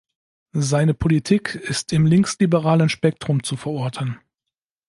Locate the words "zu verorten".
3.43-4.17